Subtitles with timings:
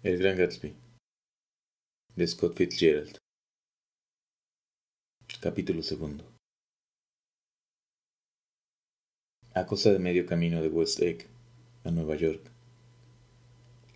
[0.00, 0.76] El Gran Gatsby
[2.14, 3.16] de Scott Fitzgerald.
[5.40, 6.22] Capítulo segundo.
[9.54, 11.26] A cosa de medio camino de West Egg
[11.82, 12.48] a Nueva York,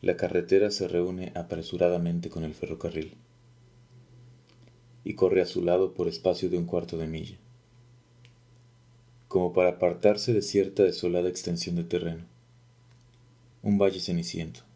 [0.01, 3.15] la carretera se reúne apresuradamente con el ferrocarril
[5.05, 7.39] y corre a su lado por espacio de un cuarto de milla,
[9.29, 12.25] como para apartarse de cierta desolada extensión de terreno,
[13.63, 14.72] un valle ceniciento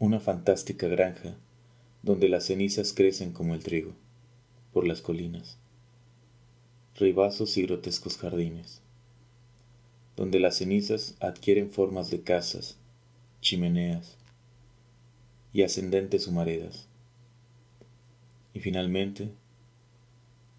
[0.00, 1.34] una fantástica granja
[2.04, 3.94] donde las cenizas crecen como el trigo
[4.72, 5.58] por las colinas,
[6.94, 8.80] ribazos y grotescos jardines,
[10.14, 12.76] donde las cenizas adquieren formas de casas,
[13.40, 14.16] chimeneas
[15.52, 16.86] y ascendentes humaredas,
[18.54, 19.30] y finalmente,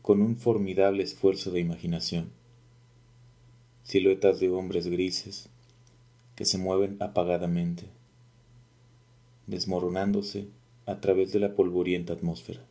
[0.02, 2.30] con un formidable esfuerzo de imaginación,
[3.84, 5.48] siluetas de hombres grises
[6.36, 7.86] que se mueven apagadamente
[9.50, 10.48] desmoronándose
[10.86, 12.62] a través de la polvorienta atmósfera.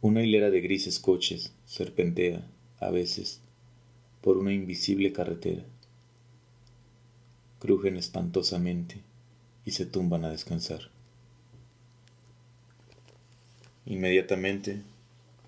[0.00, 2.46] Una hilera de grises coches serpentea,
[2.80, 3.40] a veces,
[4.20, 5.62] por una invisible carretera.
[7.60, 9.00] Crujen espantosamente
[9.64, 10.90] y se tumban a descansar.
[13.86, 14.82] Inmediatamente,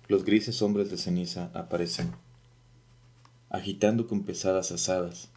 [0.07, 2.11] los grises hombres de ceniza aparecen,
[3.49, 5.29] agitando con pesadas asadas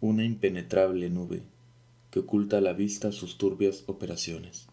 [0.00, 1.42] una impenetrable nube
[2.10, 4.66] que oculta a la vista sus turbias operaciones.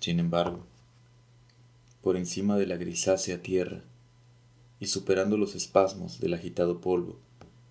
[0.00, 0.64] Sin embargo,
[2.02, 3.82] por encima de la grisácea tierra
[4.78, 7.18] y superando los espasmos del agitado polvo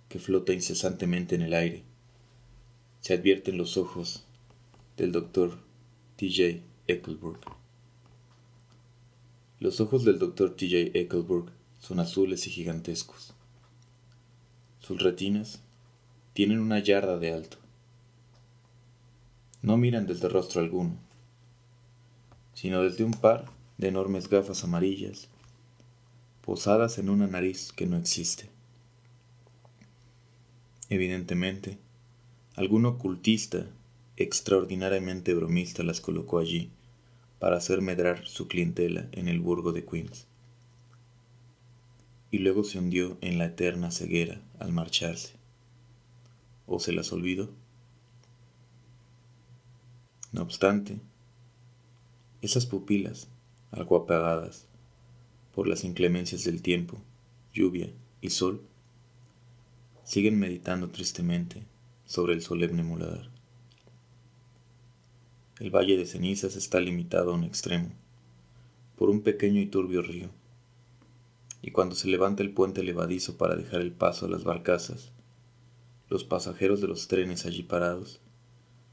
[0.10, 1.84] que flota incesantemente en el aire,
[3.00, 4.26] se advierten los ojos
[4.98, 5.60] del doctor
[6.18, 6.62] T.J.
[6.88, 7.40] Ecclesburg.
[9.60, 10.98] Los ojos del doctor T.J.
[10.98, 13.34] Ecclesburg son azules y gigantescos.
[14.80, 15.62] Sus retinas
[16.36, 17.56] tienen una yarda de alto.
[19.62, 20.98] No miran desde rostro alguno,
[22.54, 23.46] sino desde un par
[23.78, 25.30] de enormes gafas amarillas
[26.42, 28.50] posadas en una nariz que no existe.
[30.90, 31.78] Evidentemente,
[32.58, 33.68] algún ocultista
[34.18, 36.70] extraordinariamente bromista las colocó allí
[37.40, 40.28] para hacer medrar su clientela en el burgo de Queens.
[42.30, 45.45] Y luego se hundió en la eterna ceguera al marcharse
[46.68, 47.50] o se las olvidó.
[50.32, 51.00] No obstante,
[52.42, 53.30] esas pupilas,
[53.72, 54.68] algo apagadas
[55.54, 56.98] por las inclemencias del tiempo,
[57.54, 57.90] lluvia
[58.22, 58.62] y sol,
[60.04, 61.64] siguen meditando tristemente
[62.06, 63.30] sobre el solemne muladar.
[65.60, 67.90] El valle de cenizas está limitado a un extremo
[68.98, 70.30] por un pequeño y turbio río,
[71.62, 75.12] y cuando se levanta el puente levadizo para dejar el paso a las barcazas,
[76.10, 78.20] los pasajeros de los trenes allí parados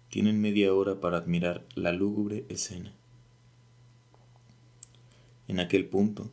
[0.09, 2.93] tienen media hora para admirar la lúgubre escena.
[5.49, 6.31] En aquel punto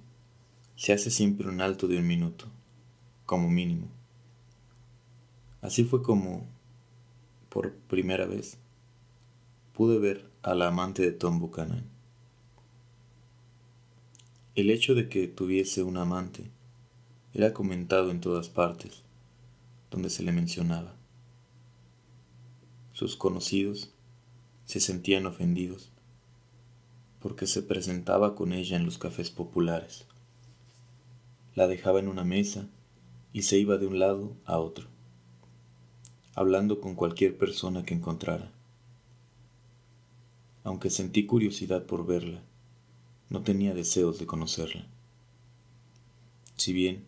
[0.76, 2.46] se hace siempre un alto de un minuto,
[3.26, 3.88] como mínimo.
[5.62, 6.48] Así fue como,
[7.50, 8.58] por primera vez,
[9.74, 11.84] pude ver a la amante de Tom Buchanan.
[14.56, 16.50] El hecho de que tuviese un amante
[17.34, 19.04] era comentado en todas partes
[19.90, 20.96] donde se le mencionaba.
[22.94, 23.94] Sus conocidos
[24.66, 25.92] se sentían ofendidos
[27.20, 30.06] porque se presentaba con ella en los cafés populares.
[31.56, 32.68] La dejaba en una mesa
[33.34, 34.88] y se iba de un lado a otro,
[36.34, 38.52] hablando con cualquier persona que encontrara.
[40.64, 42.42] Aunque sentí curiosidad por verla,
[43.30, 44.88] no tenía deseos de conocerla.
[46.56, 47.06] Si bien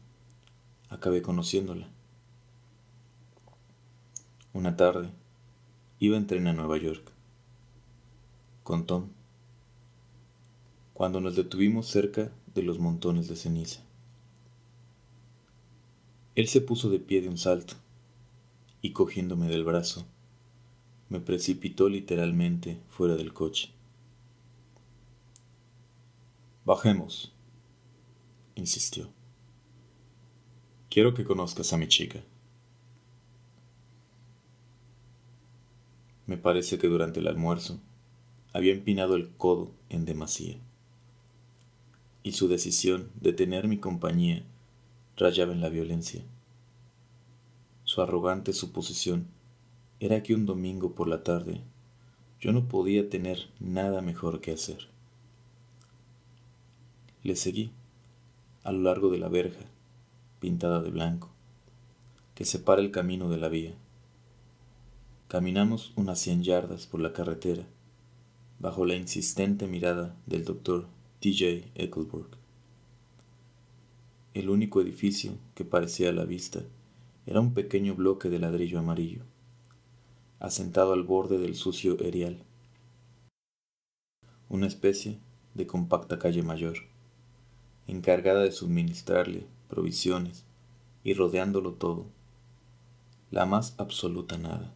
[0.92, 1.90] acabé conociéndola.
[4.53, 5.09] Una tarde,
[6.00, 7.09] iba en tren a Nueva York
[8.63, 9.07] con Tom
[10.94, 13.81] cuando nos detuvimos cerca de los montones de ceniza.
[16.35, 17.75] Él se puso de pie de un salto
[18.81, 20.06] y cogiéndome del brazo,
[21.07, 23.69] me precipitó literalmente fuera del coche.
[26.65, 27.33] Bajemos,
[28.56, 29.09] insistió.
[30.89, 32.21] Quiero que conozcas a mi chica.
[36.31, 37.78] Me parece que durante el almuerzo
[38.54, 40.56] había empinado el codo en demasía,
[42.24, 44.45] y su decisión de tener mi compañía
[45.18, 46.24] rayaba en la violencia.
[47.83, 49.28] Su arrogante suposición
[50.00, 51.60] era que un domingo por la tarde
[52.39, 54.88] yo no podía tener nada mejor que hacer.
[57.24, 57.72] Le seguí
[58.63, 59.66] a lo largo de la verja,
[60.39, 61.30] pintada de blanco,
[62.36, 63.75] que separa el camino de la vía
[65.31, 67.66] Caminamos unas cien yardas por la carretera,
[68.60, 70.88] bajo la insistente mirada del doctor
[71.22, 71.69] T.J.
[71.74, 72.28] Ecclesburg.
[74.33, 76.63] El único edificio que parecía a la vista
[77.25, 79.22] era un pequeño bloque de ladrillo amarillo,
[80.42, 82.44] asentado al borde del sucio erial,
[84.50, 85.18] una especie
[85.54, 86.75] de compacta calle mayor,
[87.88, 90.44] encargada de suministrarle provisiones
[91.06, 92.07] y rodeándolo todo,
[93.30, 94.75] la más absoluta nada.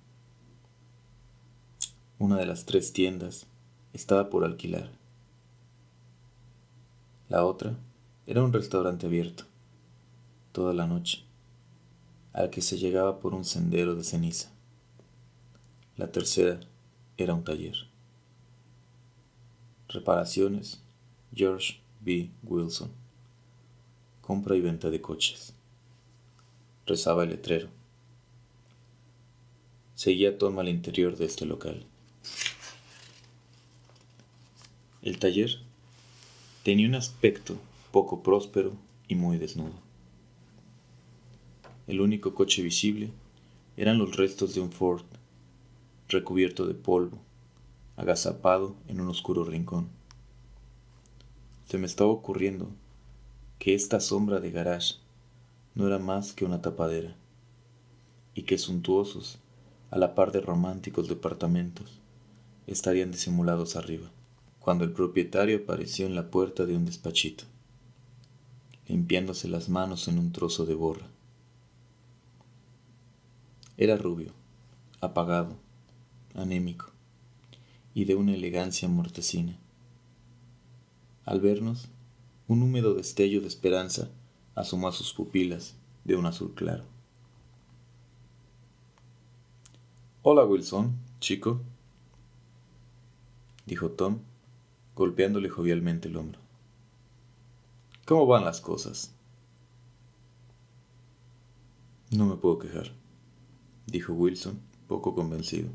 [2.18, 3.46] Una de las tres tiendas
[3.92, 4.90] estaba por alquilar.
[7.28, 7.76] La otra
[8.26, 9.44] era un restaurante abierto,
[10.54, 11.26] toda la noche,
[12.32, 14.50] al que se llegaba por un sendero de ceniza.
[15.98, 16.62] La tercera
[17.18, 17.76] era un taller.
[19.90, 20.82] Reparaciones
[21.34, 22.32] George B.
[22.44, 22.92] Wilson.
[24.22, 25.54] Compra y venta de coches.
[26.86, 27.68] Rezaba el letrero.
[29.96, 31.86] Seguía Tom al interior de este local.
[35.02, 35.60] El taller
[36.64, 37.58] tenía un aspecto
[37.92, 38.74] poco próspero
[39.08, 39.74] y muy desnudo.
[41.88, 43.12] El único coche visible
[43.78, 45.04] eran los restos de un Ford,
[46.10, 47.20] recubierto de polvo,
[47.98, 49.90] agazapado en un oscuro rincón.
[51.70, 52.70] Se me estaba ocurriendo
[53.60, 54.96] que esta sombra de garage
[55.76, 57.16] no era más que una tapadera,
[58.34, 59.38] y que suntuosos,
[59.92, 62.00] a la par de románticos departamentos,
[62.68, 64.10] estarían disimulados arriba
[64.60, 67.44] cuando el propietario apareció en la puerta de un despachito,
[68.88, 71.06] limpiándose las manos en un trozo de borra.
[73.78, 74.32] Era rubio,
[75.02, 75.56] apagado,
[76.34, 76.88] anémico
[77.94, 79.56] y de una elegancia mortecina.
[81.26, 81.90] Al vernos,
[82.48, 84.10] un húmedo destello de esperanza
[84.56, 85.76] asomó a sus pupilas
[86.06, 86.86] de un azul claro.
[90.24, 91.62] Hola Wilson, chico,
[93.66, 94.20] dijo Tom
[94.96, 96.40] golpeándole jovialmente el hombro.
[98.06, 99.14] ¿Cómo van las cosas?
[102.12, 102.92] No me puedo quejar,
[103.88, 105.70] dijo Wilson, poco convencido.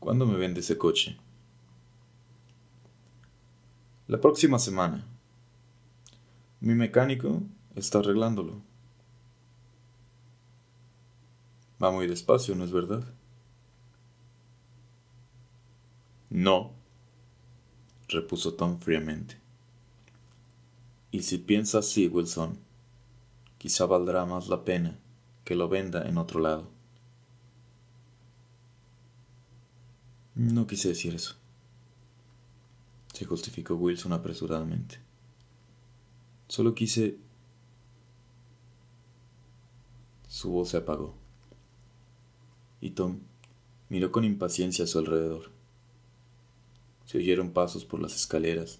[0.00, 1.16] ¿Cuándo me vende ese coche?
[4.06, 5.06] La próxima semana.
[6.60, 7.42] Mi mecánico
[7.74, 8.60] está arreglándolo.
[11.82, 13.04] Va muy despacio, ¿no es verdad?
[16.34, 16.72] No,
[18.08, 19.38] repuso Tom fríamente.
[21.12, 22.58] Y si piensa así, Wilson,
[23.56, 24.98] quizá valdrá más la pena
[25.44, 26.68] que lo venda en otro lado.
[30.34, 31.36] No quise decir eso,
[33.12, 34.98] se justificó Wilson apresuradamente.
[36.48, 37.16] Solo quise...
[40.26, 41.14] Su voz se apagó,
[42.80, 43.20] y Tom
[43.88, 45.53] miró con impaciencia a su alrededor.
[47.06, 48.78] Se oyeron pasos por las escaleras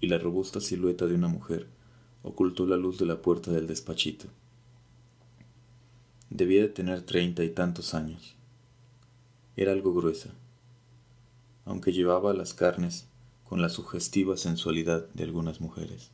[0.00, 1.68] y la robusta silueta de una mujer
[2.22, 4.26] ocultó la luz de la puerta del despachito.
[6.28, 8.34] Debía de tener treinta y tantos años.
[9.56, 10.30] Era algo gruesa,
[11.64, 13.06] aunque llevaba las carnes
[13.44, 16.10] con la sugestiva sensualidad de algunas mujeres.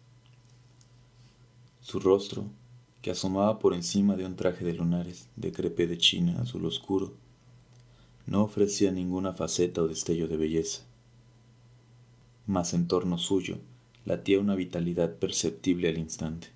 [1.80, 2.46] Su rostro,
[3.02, 7.12] que asomaba por encima de un traje de lunares de crepe de china azul oscuro,
[8.26, 10.85] no ofrecía ninguna faceta o destello de belleza
[12.46, 13.58] mas en torno suyo
[14.04, 16.48] latía una vitalidad perceptible al instante,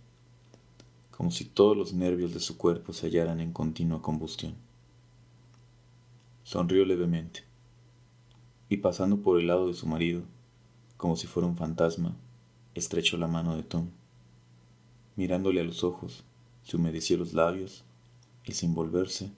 [1.10, 4.54] como si todos los nervios de su cuerpo se hallaran en continua combustión.
[6.44, 7.44] Sonrió levemente,
[8.68, 10.22] y pasando por el lado de su marido,
[10.96, 12.14] como si fuera un fantasma,
[12.74, 13.88] estrechó la mano de Tom.
[15.16, 16.24] Mirándole a los ojos,
[16.62, 17.84] se humedeció los labios
[18.44, 19.32] y sin volverse,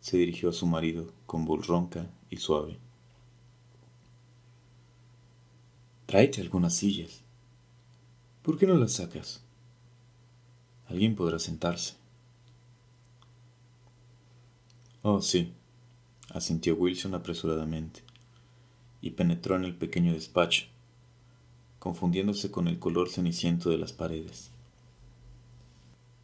[0.00, 2.78] se dirigió a su marido con voz ronca y suave.
[6.08, 7.20] Tráete algunas sillas.
[8.40, 9.42] ¿Por qué no las sacas?
[10.86, 11.96] Alguien podrá sentarse.
[15.02, 15.52] Oh, sí,
[16.30, 18.04] asintió Wilson apresuradamente,
[19.02, 20.64] y penetró en el pequeño despacho,
[21.78, 24.50] confundiéndose con el color ceniciento de las paredes.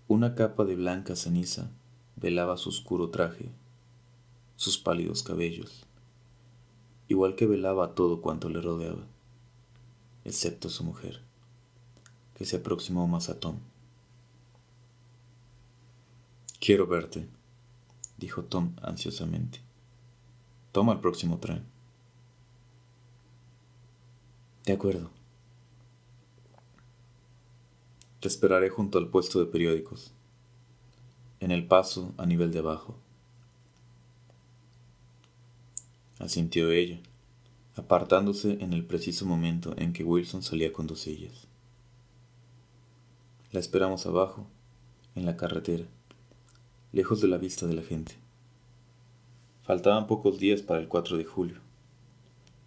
[0.09, 1.71] Una capa de blanca ceniza
[2.17, 3.51] velaba su oscuro traje,
[4.57, 5.85] sus pálidos cabellos,
[7.07, 9.14] igual que velaba todo cuanto le rodeaba
[10.25, 11.23] excepto su mujer,
[12.35, 13.59] que se aproximó más a Tom.
[16.61, 17.29] Quiero verte,
[18.17, 19.61] dijo Tom ansiosamente.
[20.73, 21.65] Toma el próximo tren.
[24.65, 25.11] De acuerdo.
[28.21, 30.13] Te esperaré junto al puesto de periódicos,
[31.41, 32.99] en el paso a nivel de abajo.
[36.19, 37.01] asintió ella,
[37.77, 41.47] apartándose en el preciso momento en que Wilson salía con dos sillas.
[43.51, 44.47] La esperamos abajo,
[45.15, 45.85] en la carretera,
[46.93, 48.15] lejos de la vista de la gente.
[49.63, 51.57] Faltaban pocos días para el 4 de julio,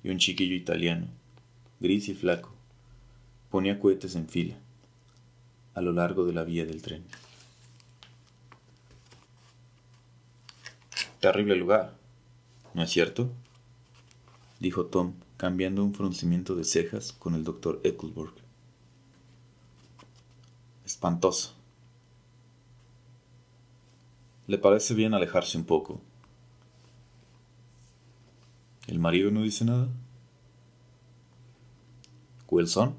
[0.03, 1.07] y un chiquillo italiano,
[1.79, 2.51] gris y flaco,
[3.49, 4.55] ponía cohetes en fila,
[5.73, 7.03] a lo largo de la vía del tren.
[11.19, 11.93] Terrible lugar,
[12.73, 13.29] ¿no es cierto?
[14.59, 18.33] Dijo Tom, cambiando un fruncimiento de cejas con el doctor Ecclesburg.
[20.85, 21.53] Espantoso.
[24.47, 25.99] Le parece bien alejarse un poco.
[28.87, 29.89] ¿El marido no dice nada?
[32.49, 32.95] ¿Wilson?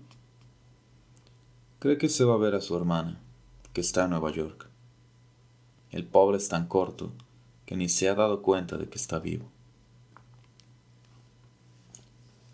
[1.78, 3.18] Cree que se va a ver a su hermana,
[3.72, 4.68] que está en Nueva York.
[5.90, 7.12] El pobre es tan corto
[7.64, 9.50] que ni se ha dado cuenta de que está vivo.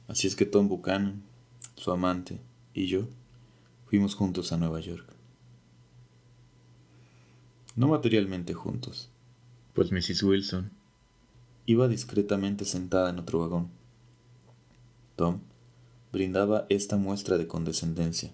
[0.06, 1.22] Así es que Tom Buchanan,
[1.76, 2.38] su amante,
[2.74, 3.08] y yo
[3.86, 5.06] fuimos juntos a Nueva York.
[7.76, 9.10] No materialmente juntos,
[9.72, 10.22] pues Mrs.
[10.22, 10.70] Wilson
[11.66, 13.68] iba discretamente sentada en otro vagón.
[15.16, 15.40] Tom
[16.12, 18.30] brindaba esta muestra de condescendencia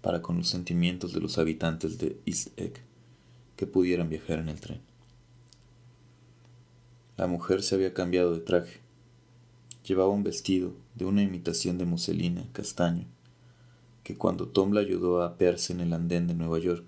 [0.00, 2.82] para con los sentimientos de los habitantes de East Egg
[3.56, 4.80] que pudieran viajar en el tren.
[7.16, 8.81] La mujer se había cambiado de traje
[9.84, 13.06] Llevaba un vestido de una imitación de muselina castaño,
[14.04, 16.84] que cuando Tom la ayudó a apearse en el andén de Nueva York,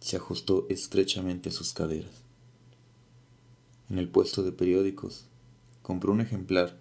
[0.00, 2.22] se ajustó estrechamente a sus caderas.
[3.90, 5.26] En el puesto de periódicos,
[5.82, 6.78] compró un ejemplar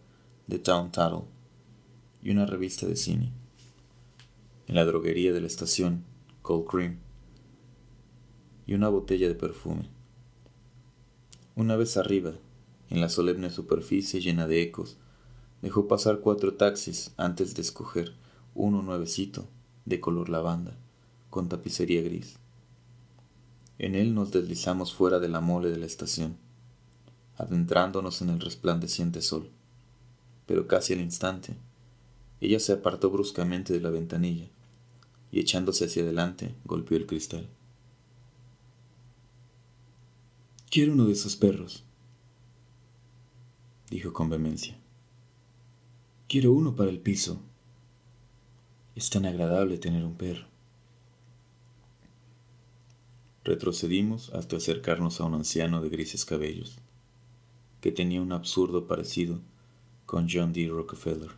[0.47, 1.25] de Town Tattle
[2.23, 3.31] y una revista de cine.
[4.67, 6.03] En la droguería de la estación,
[6.41, 6.99] Cold Cream,
[8.65, 9.89] y una botella de perfume.
[11.55, 12.33] Una vez arriba,
[12.89, 14.97] en la solemne superficie llena de ecos,
[15.61, 18.13] Dejó pasar cuatro taxis antes de escoger
[18.55, 19.47] uno nuevecito,
[19.85, 20.75] de color lavanda,
[21.29, 22.37] con tapicería gris.
[23.79, 26.37] En él nos deslizamos fuera de la mole de la estación,
[27.37, 29.49] adentrándonos en el resplandeciente sol.
[30.45, 31.55] Pero casi al instante,
[32.41, 34.47] ella se apartó bruscamente de la ventanilla
[35.31, 37.47] y echándose hacia adelante golpeó el cristal.
[40.69, 41.83] Quiero uno de esos perros,
[43.89, 44.77] dijo con vehemencia.
[46.31, 47.41] Quiero uno para el piso.
[48.95, 50.45] Es tan agradable tener un perro.
[53.43, 56.77] Retrocedimos hasta acercarnos a un anciano de grises cabellos,
[57.81, 59.41] que tenía un absurdo parecido
[60.05, 60.69] con John D.
[60.69, 61.31] Rockefeller.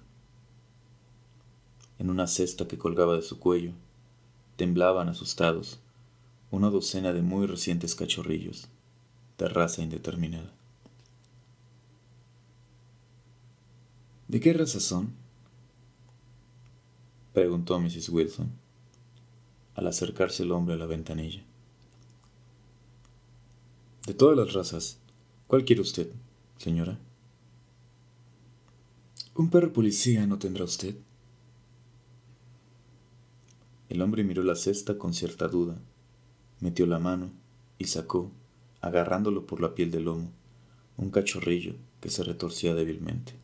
[1.97, 3.71] En una cesta que colgaba de su cuello,
[4.57, 5.79] temblaban asustados
[6.51, 8.67] una docena de muy recientes cachorrillos,
[9.39, 10.53] de raza indeterminada.
[14.33, 15.13] ¿De qué raza son?
[17.33, 18.09] preguntó Mrs.
[18.09, 18.49] Wilson,
[19.75, 21.43] al acercarse el hombre a la ventanilla.
[24.07, 24.97] De todas las razas,
[25.45, 26.09] ¿cuál quiere usted,
[26.57, 26.97] señora?
[29.35, 30.95] ¿Un perro policía no tendrá usted?
[33.87, 35.77] El hombre miró la cesta con cierta duda,
[36.59, 37.29] metió la mano
[37.77, 38.31] y sacó,
[38.81, 40.31] agarrándolo por la piel del lomo,
[40.97, 43.42] un cachorrillo que se retorcía débilmente.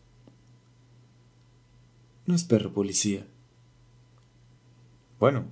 [2.29, 3.25] No es perro policía.
[5.19, 5.45] Bueno,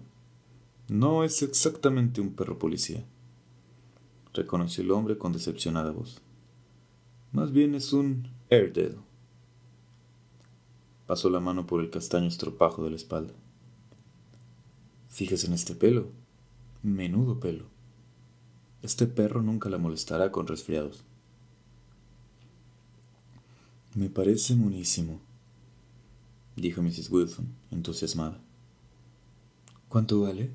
[0.89, 3.03] no es exactamente un perro policía,
[4.31, 6.21] reconoció el hombre con decepcionada voz.
[7.31, 8.99] Más bien es un Airedale.
[11.07, 13.33] Pasó la mano por el castaño estropajo de la espalda.
[15.09, 16.11] Fíjese en este pelo.
[16.83, 17.65] Menudo pelo.
[18.83, 21.03] Este perro nunca la molestará con resfriados.
[23.95, 25.21] Me parece monísimo,
[26.61, 27.09] dijo Mrs.
[27.11, 28.39] Wilson, entusiasmada.
[29.89, 30.49] ¿Cuánto vale?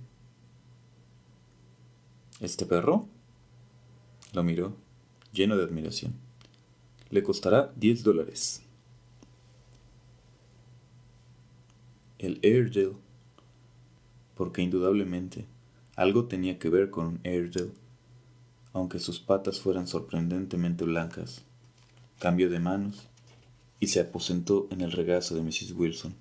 [2.40, 3.06] ¿Este perro?
[4.32, 4.74] Lo miró,
[5.32, 6.14] lleno de admiración.
[7.10, 8.62] Le costará diez dólares.
[12.18, 12.96] El Airedale,
[14.34, 15.46] porque indudablemente
[15.94, 17.72] algo tenía que ver con un Airedale,
[18.72, 21.44] aunque sus patas fueran sorprendentemente blancas,
[22.18, 23.08] cambió de manos
[23.82, 25.72] y se aposentó en el regazo de Mrs.
[25.72, 26.14] Wilson,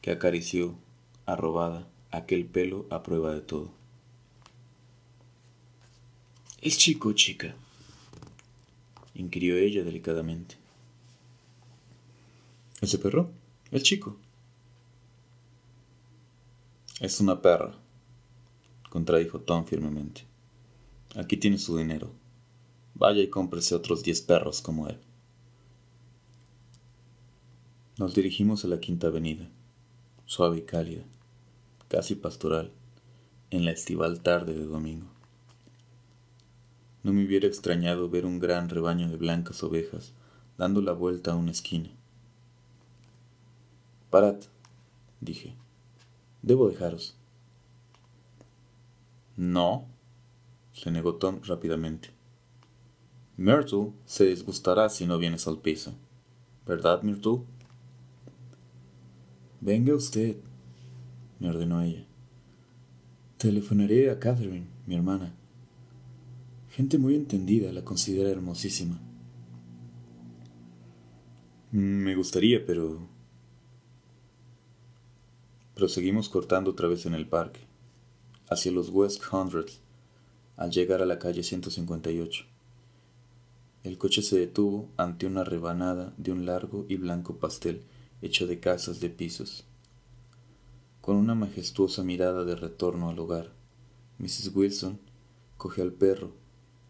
[0.00, 0.76] que acarició,
[1.26, 3.72] arrobada, aquel pelo a prueba de todo.
[6.62, 7.56] ¿Es chico o chica?
[9.16, 10.54] inquirió ella delicadamente.
[12.80, 13.32] ¿Ese perro?
[13.72, 14.16] El chico.
[17.00, 17.74] Es una perra,
[18.90, 20.22] contradijo Tom firmemente.
[21.16, 22.12] Aquí tiene su dinero.
[22.94, 25.03] Vaya y cómprese otros diez perros como él.
[27.96, 29.48] Nos dirigimos a la Quinta Avenida,
[30.26, 31.04] suave y cálida,
[31.86, 32.72] casi pastoral,
[33.50, 35.06] en la estival tarde de domingo.
[37.04, 40.12] No me hubiera extrañado ver un gran rebaño de blancas ovejas
[40.58, 41.88] dando la vuelta a una esquina.
[44.10, 44.42] Parad,
[45.20, 45.54] dije.
[46.42, 47.16] Debo dejaros.
[49.36, 49.86] No,
[50.72, 52.10] se negó Tom rápidamente.
[53.36, 55.94] Myrtle se disgustará si no vienes al piso.
[56.66, 57.53] ¿Verdad, Myrtle?
[59.64, 60.36] Venga usted,
[61.40, 62.04] me ordenó ella.
[63.38, 65.32] Telefonaré a Catherine, mi hermana.
[66.68, 69.00] Gente muy entendida la considera hermosísima.
[71.72, 73.08] Me gustaría, pero...
[75.74, 77.60] Proseguimos cortando otra vez en el parque,
[78.50, 79.80] hacia los West Hundreds,
[80.58, 82.44] al llegar a la calle 158.
[83.82, 87.80] El coche se detuvo ante una rebanada de un largo y blanco pastel
[88.24, 89.64] hecho de casas de pisos.
[91.00, 93.52] Con una majestuosa mirada de retorno al hogar,
[94.18, 94.52] Mrs.
[94.54, 94.98] Wilson
[95.58, 96.32] cogió al perro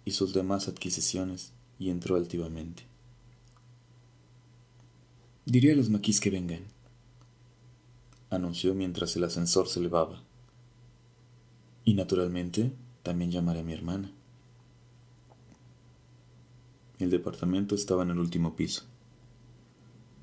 [0.04, 2.84] y sus demás adquisiciones y entró altivamente.
[5.44, 6.62] Diré a los maquis que vengan,
[8.30, 10.22] anunció mientras el ascensor se elevaba.
[11.84, 12.72] Y naturalmente
[13.02, 14.12] también llamaré a mi hermana.
[16.98, 18.84] El departamento estaba en el último piso.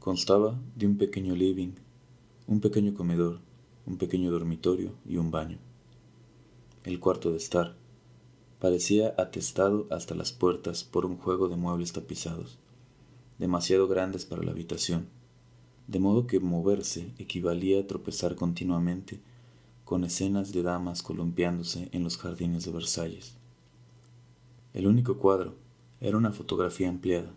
[0.02, 1.74] Constaba de un pequeño living,
[2.48, 3.40] un pequeño comedor,
[3.86, 5.60] un pequeño dormitorio y un baño.
[6.84, 7.76] El cuarto de estar
[8.60, 12.58] parecía atestado hasta las puertas por un juego de muebles tapizados,
[13.38, 15.06] demasiado grandes para la habitación,
[15.86, 19.20] de modo que moverse equivalía a tropezar continuamente
[19.86, 23.36] con escenas de damas columpiándose en los jardines de Versalles.
[24.74, 25.54] El único cuadro
[26.00, 27.36] era una fotografía empleada.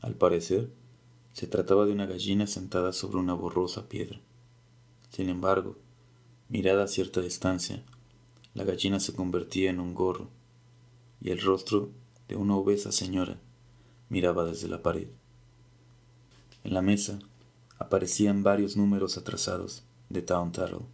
[0.00, 0.70] Al parecer,
[1.32, 4.20] se trataba de una gallina sentada sobre una borrosa piedra.
[5.10, 5.76] Sin embargo,
[6.48, 7.82] mirada a cierta distancia,
[8.54, 10.28] la gallina se convertía en un gorro,
[11.20, 11.90] y el rostro
[12.28, 13.38] de una obesa señora
[14.08, 15.08] miraba desde la pared.
[16.64, 17.18] En la mesa
[17.78, 20.86] aparecían varios números atrasados de Town Tattle,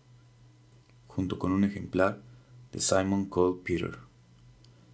[1.09, 2.20] junto con un ejemplar
[2.73, 3.99] de Simon Cole Peter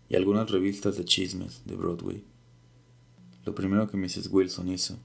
[0.09, 2.25] y algunas revistas de chismes de Broadway.
[3.45, 4.29] Lo primero que Mrs.
[4.31, 4.99] Wilson hizo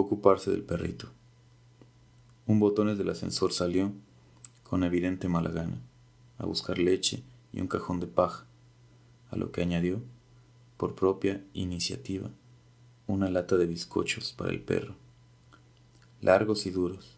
[0.00, 1.08] ocuparse del perrito.
[2.46, 3.92] Un botones del ascensor salió,
[4.62, 5.80] con evidente mala gana,
[6.38, 8.46] a buscar leche y un cajón de paja,
[9.30, 10.00] a lo que añadió,
[10.76, 12.30] por propia iniciativa,
[13.06, 14.94] una lata de bizcochos para el perro,
[16.20, 17.16] largos y duros,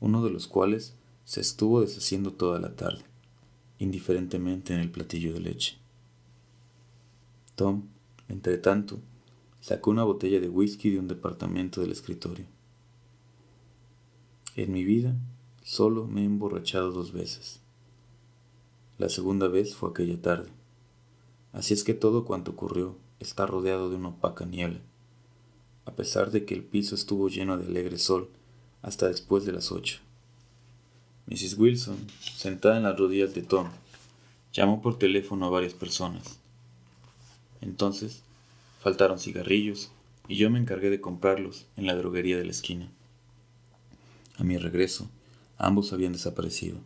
[0.00, 3.02] uno de los cuales se estuvo deshaciendo toda la tarde,
[3.78, 5.76] indiferentemente en el platillo de leche.
[7.56, 7.84] Tom,
[8.28, 9.00] entre tanto,
[9.70, 12.44] sacó una botella de whisky de un departamento del escritorio.
[14.56, 15.14] En mi vida
[15.62, 17.60] solo me he emborrachado dos veces.
[18.98, 20.48] La segunda vez fue aquella tarde.
[21.52, 24.80] Así es que todo cuanto ocurrió está rodeado de una opaca niebla,
[25.84, 28.28] a pesar de que el piso estuvo lleno de alegre sol
[28.82, 30.00] hasta después de las ocho.
[31.28, 31.56] Mrs.
[31.56, 33.68] Wilson, sentada en las rodillas de Tom,
[34.52, 36.40] llamó por teléfono a varias personas.
[37.60, 38.24] Entonces,
[38.80, 39.92] faltaron cigarrillos
[40.26, 42.90] y yo me encargué de comprarlos en la droguería de la esquina.
[44.36, 45.10] A mi regreso,
[45.58, 46.78] ambos habían desaparecido.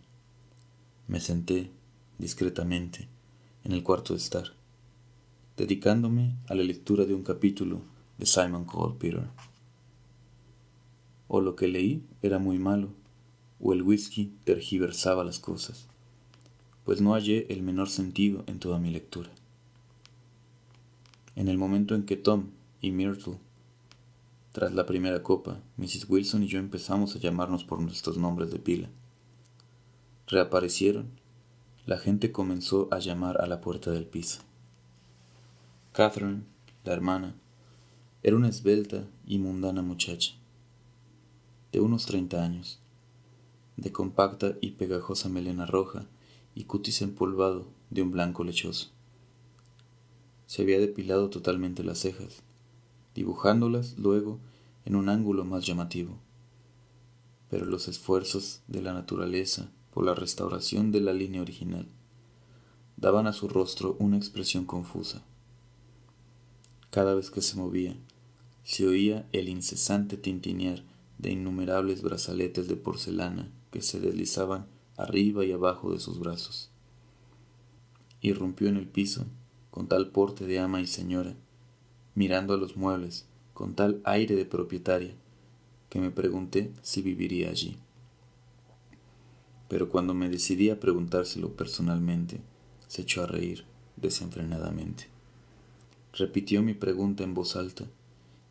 [1.06, 1.70] Me senté,
[2.18, 3.08] discretamente,
[3.62, 4.54] en el cuarto de estar,
[5.56, 7.80] dedicándome a la lectura de un capítulo
[8.18, 8.66] de Simon
[8.98, 9.28] Peter.
[11.28, 12.88] O lo que leí era muy malo,
[13.60, 15.86] o el whisky tergiversaba las cosas,
[16.84, 19.30] pues no hallé el menor sentido en toda mi lectura.
[21.36, 23.38] En el momento en que Tom y Myrtle,
[24.52, 26.08] tras la primera copa, Mrs.
[26.08, 28.88] Wilson y yo empezamos a llamarnos por nuestros nombres de pila,
[30.28, 31.08] reaparecieron,
[31.86, 34.42] la gente comenzó a llamar a la puerta del piso.
[35.92, 36.44] Catherine,
[36.84, 37.34] la hermana,
[38.22, 40.34] era una esbelta y mundana muchacha,
[41.72, 42.78] de unos treinta años,
[43.76, 46.06] de compacta y pegajosa melena roja
[46.54, 48.93] y cutis empolvado de un blanco lechoso.
[50.46, 52.42] Se había depilado totalmente las cejas,
[53.14, 54.38] dibujándolas luego
[54.84, 56.18] en un ángulo más llamativo.
[57.48, 61.86] Pero los esfuerzos de la naturaleza por la restauración de la línea original
[62.96, 65.22] daban a su rostro una expresión confusa.
[66.90, 67.96] Cada vez que se movía,
[68.62, 70.82] se oía el incesante tintinear
[71.18, 76.70] de innumerables brazaletes de porcelana que se deslizaban arriba y abajo de sus brazos.
[78.20, 79.26] Irrumpió en el piso
[79.74, 81.34] con tal porte de ama y señora,
[82.14, 85.14] mirando a los muebles con tal aire de propietaria,
[85.88, 87.76] que me pregunté si viviría allí.
[89.66, 92.38] Pero cuando me decidí a preguntárselo personalmente,
[92.86, 93.64] se echó a reír
[93.96, 95.08] desenfrenadamente.
[96.12, 97.84] Repitió mi pregunta en voz alta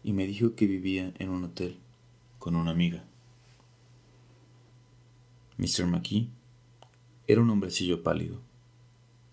[0.03, 1.77] y me dijo que vivía en un hotel
[2.37, 3.05] con una amiga.
[5.57, 5.85] Mr.
[5.85, 6.27] McKee
[7.27, 8.41] era un hombrecillo pálido,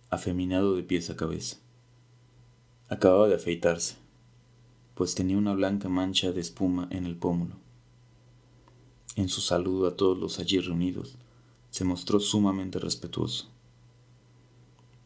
[0.09, 1.60] afeminado de pies a cabeza.
[2.90, 3.94] Acababa de afeitarse,
[4.94, 7.55] pues tenía una blanca mancha de espuma en el pómulo.
[9.16, 11.16] En su saludo a todos los allí reunidos,
[11.70, 13.48] se mostró sumamente respetuoso.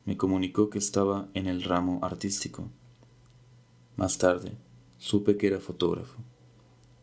[0.05, 2.71] Me comunicó que estaba en el ramo artístico.
[3.97, 4.57] Más tarde,
[4.99, 6.17] supe que era fotógrafo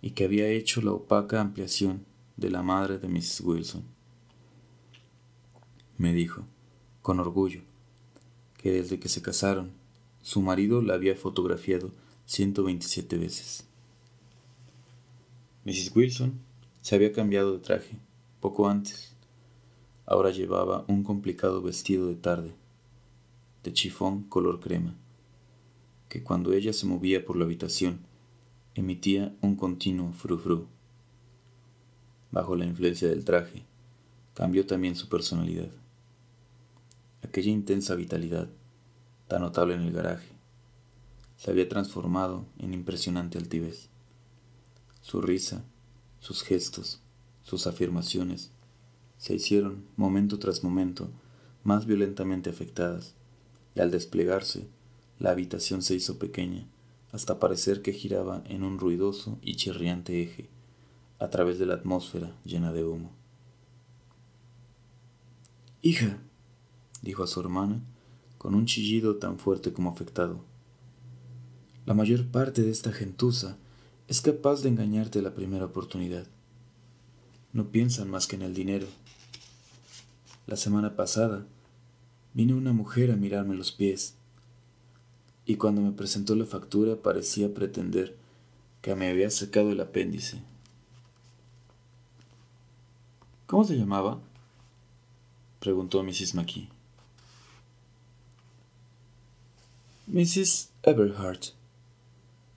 [0.01, 3.41] y que había hecho la opaca ampliación de la madre de Mrs.
[3.41, 3.83] Wilson
[6.01, 6.47] me dijo,
[7.03, 7.61] con orgullo,
[8.57, 9.80] que desde que se casaron,
[10.21, 11.91] su marido la había fotografiado
[12.25, 13.65] 127 veces.
[15.65, 15.95] Mrs.
[15.95, 16.39] Wilson
[16.81, 17.97] se había cambiado de traje
[18.39, 19.13] poco antes.
[20.05, 22.53] Ahora llevaba un complicado vestido de tarde,
[23.63, 24.95] de chifón color crema,
[26.09, 27.99] que cuando ella se movía por la habitación
[28.75, 30.67] emitía un continuo frufru.
[32.31, 33.63] Bajo la influencia del traje,
[34.33, 35.69] cambió también su personalidad
[37.23, 38.49] aquella intensa vitalidad,
[39.31, 40.27] tan notable en el garaje,
[41.37, 43.87] se había transformado en impresionante altivez.
[45.01, 45.63] Su risa,
[46.19, 46.99] sus gestos,
[47.41, 48.51] sus afirmaciones,
[49.17, 51.07] se hicieron, momento tras momento,
[51.63, 53.15] más violentamente afectadas,
[53.73, 54.67] y al desplegarse,
[55.17, 56.67] la habitación se hizo pequeña,
[57.13, 60.49] hasta parecer que giraba en un ruidoso y chirriante eje,
[61.19, 63.13] a través de la atmósfera llena de humo.
[65.81, 66.19] Hija,
[67.01, 67.81] dijo a su hermana,
[68.41, 70.43] con un chillido tan fuerte como afectado.
[71.85, 73.55] La mayor parte de esta gentuza
[74.07, 76.25] es capaz de engañarte la primera oportunidad.
[77.53, 78.87] No piensan más que en el dinero.
[80.47, 81.45] La semana pasada
[82.33, 84.15] vino una mujer a mirarme los pies
[85.45, 88.17] y cuando me presentó la factura parecía pretender
[88.81, 90.41] que me había sacado el apéndice.
[93.45, 94.19] ¿Cómo se llamaba?
[95.59, 96.33] preguntó Mrs.
[96.33, 96.80] McKee.
[100.13, 100.73] Mrs.
[100.83, 101.53] Everhart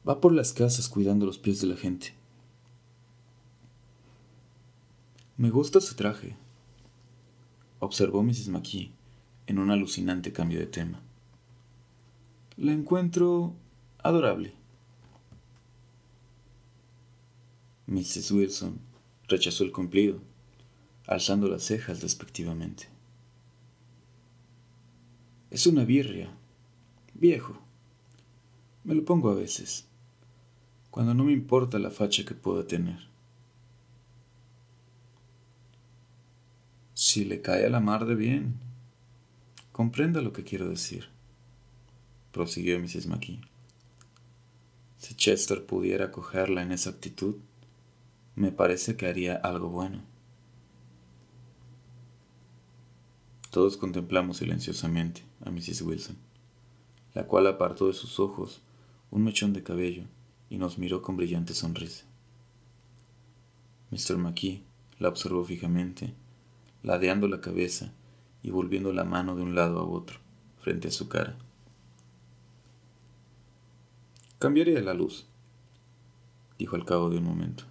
[0.05, 2.13] va por las casas cuidando los pies de la gente.
[5.37, 6.35] Me gusta su traje,
[7.79, 8.49] observó Mrs.
[8.49, 8.91] McKee
[9.47, 11.01] en un alucinante cambio de tema.
[12.57, 13.55] La encuentro
[13.99, 14.53] adorable.
[17.87, 18.33] Mrs.
[18.33, 18.81] Wilson
[19.29, 20.19] rechazó el cumplido,
[21.07, 22.89] alzando las cejas despectivamente.
[25.53, 26.37] Es una birria,
[27.15, 27.57] Viejo.
[28.83, 29.87] Me lo pongo a veces,
[30.91, 33.09] cuando no me importa la facha que pueda tener.
[36.93, 38.57] Si le cae a la mar de bien,
[39.71, 41.09] comprenda lo que quiero decir,
[42.33, 43.07] prosiguió Mrs.
[43.07, 43.41] McKee.
[44.99, 47.37] Si Chester pudiera cogerla en esa actitud,
[48.35, 50.03] me parece que haría algo bueno.
[53.51, 55.83] Todos contemplamos silenciosamente a Mrs.
[55.83, 56.24] Wilson
[57.15, 58.61] la cual apartó de sus ojos
[59.11, 60.03] un mechón de cabello
[60.51, 62.05] y nos miró con brillante sonrisa.
[63.91, 64.19] Mr.
[64.19, 64.63] McKee
[64.99, 66.15] la observó fijamente,
[66.83, 67.93] ladeando la cabeza
[68.43, 70.19] y volviendo la mano de un lado a otro,
[70.61, 71.37] frente a su cara.
[74.41, 75.27] Cambiaría la luz,
[76.59, 77.65] dijo al cabo de un momento.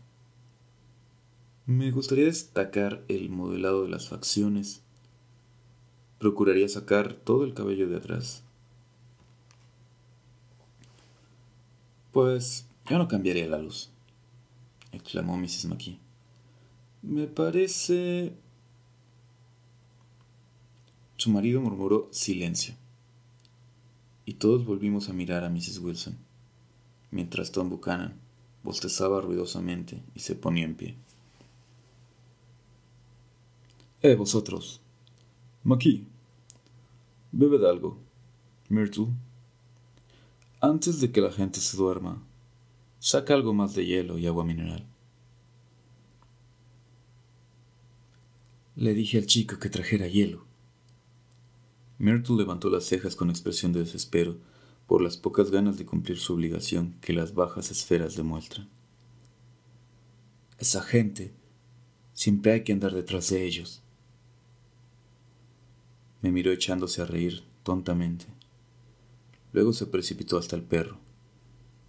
[1.66, 4.82] Me gustaría destacar el modelado de las facciones.
[6.20, 8.44] Procuraría sacar todo el cabello de atrás
[12.14, 13.90] Pues yo no cambiaría la luz,
[14.92, 15.66] exclamó Mrs.
[15.66, 15.98] McKee.
[17.02, 18.34] Me parece...
[21.18, 22.76] Su marido murmuró silencio,
[24.26, 25.80] y todos volvimos a mirar a Mrs.
[25.80, 26.18] Wilson,
[27.12, 28.14] mientras Tom Buchanan
[28.64, 30.96] bostezaba ruidosamente y se ponía en pie.
[34.04, 34.82] Eh, vosotros.
[35.64, 36.06] McKee.
[37.32, 37.98] Bebed algo.
[38.70, 39.08] Myrtle.
[40.66, 42.24] Antes de que la gente se duerma,
[42.98, 44.86] saca algo más de hielo y agua mineral.
[48.78, 50.46] Le dije al chico que trajera hielo.
[51.98, 54.38] Myrtle levantó las cejas con expresión de desespero
[54.88, 58.70] por las pocas ganas de cumplir su obligación que las bajas esferas demuestran.
[60.60, 61.34] Esa gente,
[62.14, 63.82] siempre hay que andar detrás de ellos.
[66.22, 68.28] Me miró echándose a reír tontamente.
[69.54, 70.98] Luego se precipitó hasta el perro,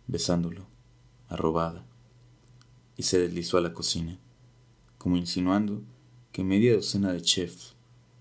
[0.07, 0.67] besándolo,
[1.29, 1.85] arrobada.
[2.97, 4.21] y se deslizó a la cocina,
[4.99, 5.83] como insinuando
[6.31, 7.75] que media docena de chefs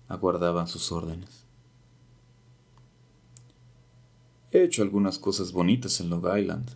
[0.08, 1.44] aguardaban sus órdenes.
[4.50, 6.70] He hecho algunas cosas bonitas en Long Island,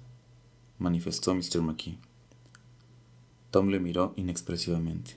[0.78, 1.60] manifestó Mr.
[1.60, 1.98] McKee.
[3.50, 5.16] Tom le miró inexpresivamente.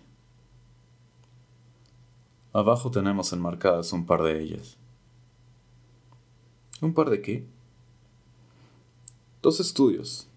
[2.54, 4.78] Abajo tenemos enmarcadas un par de ellas.
[6.82, 7.46] ¿Un par de qué?
[9.44, 10.28] Dos estudios.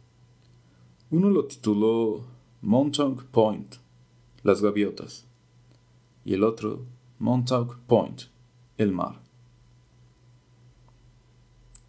[1.10, 2.26] Uno lo tituló
[2.60, 3.76] Montauk Point,
[4.42, 5.24] las gaviotas,
[6.24, 6.84] y el otro
[7.18, 8.24] Montauk Point,
[8.76, 9.20] el mar.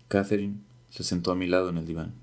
[0.08, 2.14] Catherine se sentó a mi lado en el diván.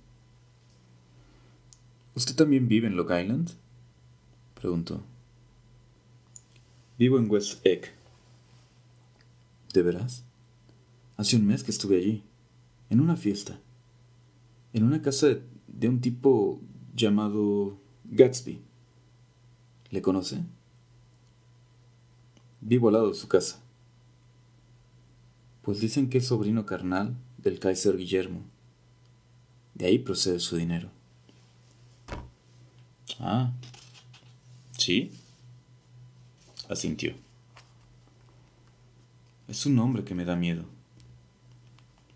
[2.14, 3.50] ¿Usted también vive en Long Island?
[4.54, 5.02] preguntó.
[6.98, 7.92] Vivo en West Egg.
[9.74, 10.24] ¿De veras?
[11.22, 12.24] Hace un mes que estuve allí,
[12.90, 13.60] en una fiesta,
[14.72, 15.28] en una casa
[15.68, 16.60] de, un tipo
[16.96, 18.60] llamado Gatsby.
[19.90, 20.42] ¿Le conoce?
[22.60, 23.62] Vivo al lado de su casa.
[25.62, 28.40] Pues dicen que es sobrino carnal del Kaiser Guillermo.
[29.74, 30.90] De ahí procede su dinero.
[33.20, 33.52] Ah,
[34.76, 35.12] ¿sí?
[36.68, 37.14] asintió.
[39.46, 40.81] Es un hombre que me da miedo.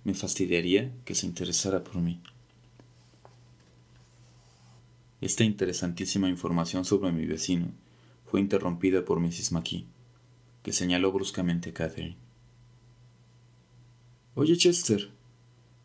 [0.06, 2.20] Me fastidiaría que se interesara por mí.
[5.20, 7.72] Esta interesantísima información sobre mi vecino
[8.30, 9.50] fue interrumpida por Mrs.
[9.50, 9.84] McKee,
[10.62, 12.14] que señaló bruscamente a Catherine.
[14.36, 15.10] Oye, Chester,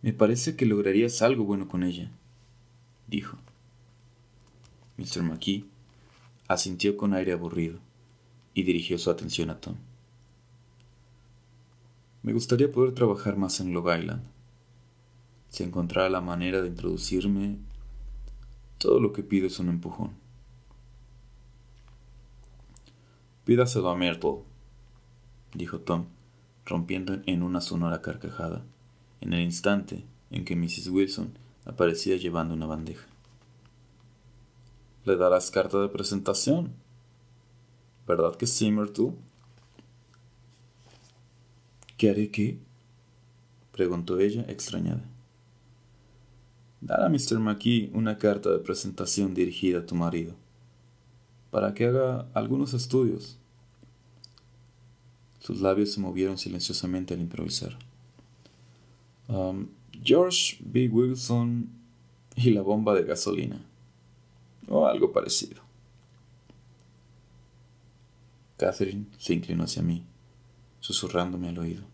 [0.03, 2.11] me parece que lograrías algo bueno con ella,
[3.07, 3.39] dijo.
[4.97, 5.23] Mr.
[5.23, 5.65] McKee
[6.47, 7.79] asintió con aire aburrido
[8.53, 9.77] y dirigió su atención a Tom.
[12.23, 14.21] Me gustaría poder trabajar más en Long Island.
[15.49, 17.57] Si encontrara la manera de introducirme,
[18.77, 20.11] todo lo que pido es un empujón.
[23.43, 24.43] Pídaselo a Myrtle,
[25.55, 26.05] dijo Tom,
[26.63, 28.63] rompiendo en una sonora carcajada,
[29.19, 30.89] en el instante en que Mrs.
[30.89, 33.07] Wilson aparecía llevando una bandeja.
[35.05, 36.73] ¿Le darás carta de presentación?
[38.07, 39.13] ¿Verdad que sí, Myrtle?
[42.01, 42.57] ¿Qué haré qué?
[43.71, 45.03] preguntó ella, extrañada.
[46.81, 47.37] Dar a Mr.
[47.37, 50.33] McKee una carta de presentación dirigida a tu marido,
[51.51, 53.37] para que haga algunos estudios.
[55.41, 57.77] Sus labios se movieron silenciosamente al improvisar.
[59.27, 59.67] Um,
[60.03, 60.87] George B.
[60.87, 61.69] Wilson
[62.35, 63.63] y la bomba de gasolina,
[64.67, 65.61] o algo parecido.
[68.57, 70.03] Catherine se inclinó hacia mí,
[70.79, 71.90] susurrándome al oído.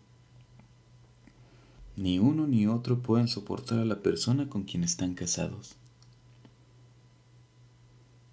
[1.98, 5.74] Ni uno ni otro pueden soportar a la persona con quien están casados.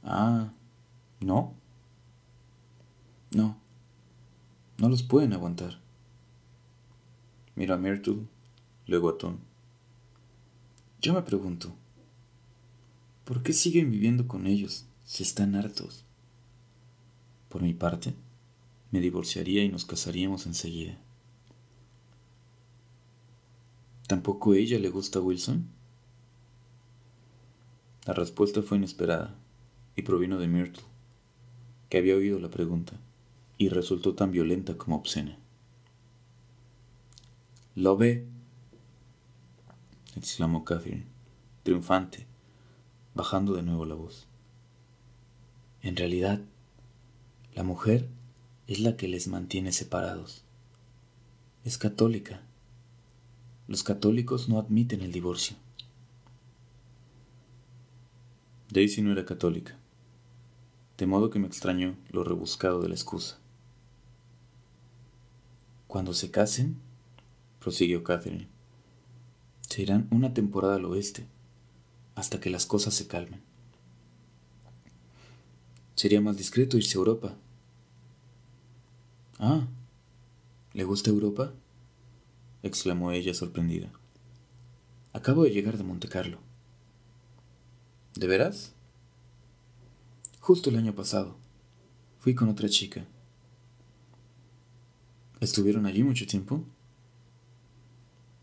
[0.04, 0.54] Ah,
[1.19, 1.56] ¿no?
[3.32, 3.58] No,
[4.78, 5.80] no los pueden aguantar.
[7.56, 8.28] Mira a Myrtle,
[8.86, 9.38] luego a Tom.
[11.01, 11.73] Yo me pregunto,
[13.23, 16.06] ¿por qué siguen viviendo con ellos si están hartos?
[17.49, 18.13] Por mi parte,
[18.91, 20.99] me divorciaría y nos casaríamos enseguida.
[24.08, 25.68] ¿Tampoco ella le gusta a Wilson?
[28.06, 29.36] La respuesta fue inesperada
[29.96, 30.84] y provino de Myrtle,
[31.89, 32.94] que había oído la pregunta
[33.58, 35.39] y resultó tan violenta como obscena.
[37.74, 38.28] ¿Lo ve?
[40.15, 41.06] exclamó Catherine,
[41.63, 42.28] triunfante,
[43.15, 44.28] bajando de nuevo la voz.
[45.82, 46.41] En realidad,
[47.54, 48.08] la mujer
[48.68, 50.44] es la que les mantiene separados.
[51.63, 52.44] Es católica.
[53.67, 55.56] Los católicos no admiten el divorcio.
[58.69, 59.78] Daisy no era católica,
[60.97, 63.39] de modo que me extrañó lo rebuscado de la excusa.
[65.88, 66.78] Cuando se casen,
[67.60, 68.47] prosiguió Catherine,
[69.69, 71.25] se irán una temporada al oeste,
[72.15, 73.41] hasta que las cosas se calmen.
[75.95, 77.36] Sería más discreto irse a Europa,
[79.39, 79.67] Ah,
[80.73, 81.51] ¿le gusta Europa?
[82.67, 83.91] Exclamó ella sorprendida.
[85.13, 86.39] Acabo de llegar de Monte Carlo.
[88.15, 88.73] ¿De veras?
[90.39, 91.36] Justo el año pasado.
[92.19, 93.06] Fui con otra chica.
[95.39, 96.63] ¿Estuvieron allí mucho tiempo?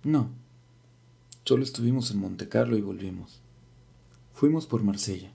[0.02, 0.30] No.
[1.44, 3.40] Solo estuvimos en Monte Carlo y volvimos.
[4.32, 5.32] Fuimos por Marsella.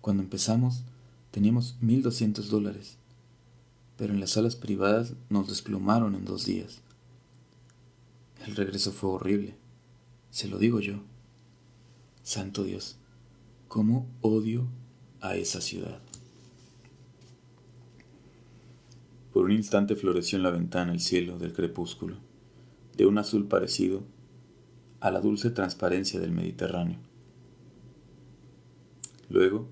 [0.00, 0.82] Cuando empezamos,
[1.30, 2.98] teníamos mil doscientos dólares
[3.98, 6.80] pero en las salas privadas nos desplumaron en dos días.
[8.46, 9.56] El regreso fue horrible,
[10.30, 11.02] se lo digo yo.
[12.22, 12.98] Santo Dios,
[13.68, 14.68] cómo odio
[15.20, 16.00] a esa ciudad.
[19.32, 22.16] Por un instante floreció en la ventana el cielo del crepúsculo,
[22.96, 24.02] de un azul parecido
[25.00, 26.98] a la dulce transparencia del Mediterráneo.
[29.28, 29.68] Luego,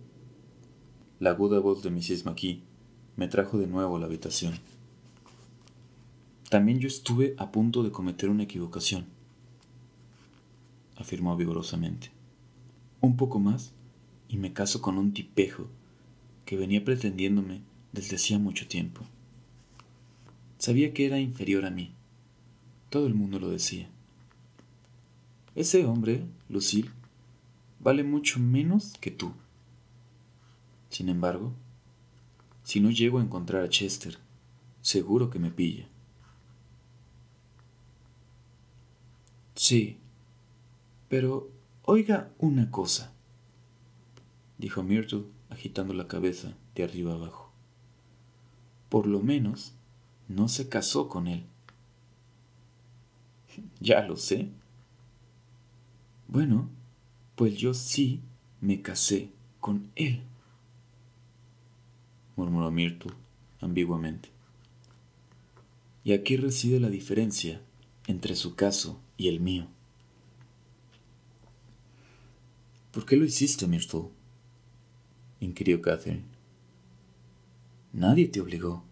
[1.19, 2.27] la aguda voz de Mrs.
[2.27, 2.63] McKee
[3.17, 4.55] me trajo de nuevo a la habitación.
[6.49, 9.07] También yo estuve a punto de cometer una equivocación,
[10.97, 12.11] afirmó vigorosamente.
[13.01, 13.73] Un poco más
[14.29, 15.67] y me caso con un tipejo
[16.45, 19.03] que venía pretendiéndome desde hacía mucho tiempo.
[20.59, 21.93] Sabía que era inferior a mí.
[22.91, 23.89] Todo el mundo lo decía.
[25.57, 26.91] Ese hombre, Lucille,
[27.81, 29.33] vale mucho menos que tú.
[30.91, 31.53] Sin embargo,
[32.63, 34.19] si no llego a encontrar a Chester,
[34.81, 35.89] seguro que me pilla.
[39.57, 39.97] Sí,
[41.09, 41.51] pero
[41.83, 43.15] oiga una cosa,
[44.59, 47.51] dijo Myrtle agitando la cabeza de arriba abajo.
[48.91, 49.73] Por lo menos
[50.29, 51.47] no se casó con él.
[53.81, 54.51] Ya lo sé.
[56.29, 56.69] Bueno,
[57.35, 58.21] pues yo sí
[58.61, 60.23] me casé con él,
[62.37, 63.13] murmuró Myrtle
[63.61, 64.29] ambiguamente.
[66.05, 67.63] Y aquí reside la diferencia
[68.07, 69.69] entre su caso y el mío.
[72.93, 74.09] ¿Por qué lo hiciste, Myrtle?
[75.41, 76.25] inquirió Catherine.
[77.93, 78.85] Nadie te obligó.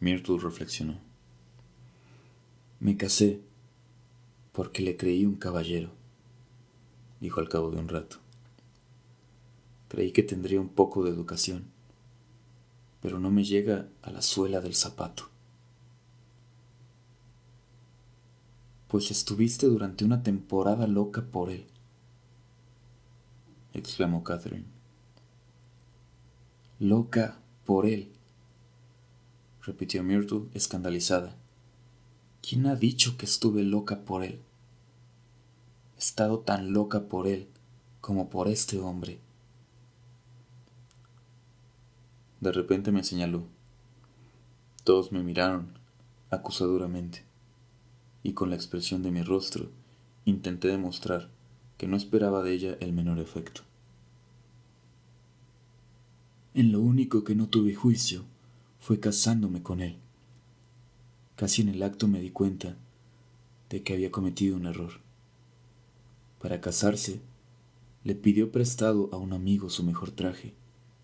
[0.00, 0.98] Myrtle reflexionó.
[2.80, 3.40] Me casé
[4.52, 5.90] porque le creí un caballero,
[7.20, 8.16] dijo al cabo de un rato.
[9.88, 11.66] Creí que tendría un poco de educación,
[13.00, 15.30] pero no me llega a la suela del zapato.
[18.88, 21.66] Pues estuviste durante una temporada loca por él,
[23.72, 24.66] exclamó Catherine.
[26.78, 28.12] Loca por él,
[29.62, 31.34] repitió Myrtle escandalizada.
[32.48, 34.40] ¿Quién ha dicho que estuve loca por él?
[35.96, 37.48] He estado tan loca por él
[38.00, 39.18] como por este hombre.
[42.40, 43.48] De repente me señaló.
[44.84, 45.76] Todos me miraron
[46.30, 47.25] acusadoramente
[48.26, 49.70] y con la expresión de mi rostro
[50.24, 51.30] intenté demostrar
[51.78, 53.60] que no esperaba de ella el menor efecto.
[56.52, 58.24] En lo único que no tuve juicio
[58.80, 59.98] fue casándome con él.
[61.36, 62.74] Casi en el acto me di cuenta
[63.70, 64.94] de que había cometido un error.
[66.40, 67.20] Para casarse,
[68.02, 70.52] le pidió prestado a un amigo su mejor traje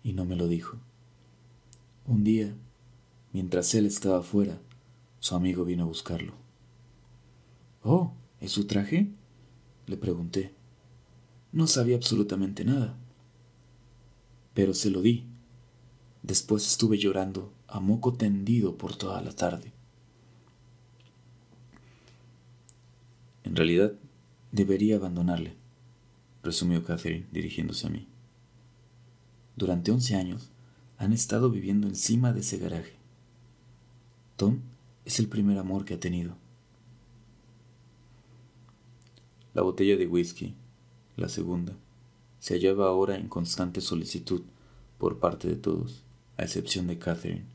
[0.03, 0.75] y no me lo dijo.
[2.05, 2.53] Un día,
[3.31, 4.59] mientras él estaba fuera,
[5.21, 6.42] su amigo vino a buscarlo.
[7.83, 9.09] Oh, ¿es su traje?
[9.87, 10.53] le pregunté.
[11.51, 12.95] No sabía absolutamente nada.
[14.53, 15.25] Pero se lo di.
[16.21, 19.73] Después estuve llorando a moco tendido por toda la tarde.
[23.43, 23.93] En realidad,
[24.51, 25.53] debería abandonarle,
[26.43, 28.07] resumió Catherine dirigiéndose a mí.
[29.55, 30.49] Durante once años
[30.97, 32.93] han estado viviendo encima de ese garaje.
[34.37, 34.59] Tom
[35.05, 36.37] es el primer amor que ha tenido.
[39.53, 40.55] La botella de whisky,
[41.15, 41.73] la segunda,
[42.39, 44.41] se hallaba ahora en constante solicitud
[44.97, 46.01] por parte de todos,
[46.37, 47.45] a excepción de Catherine,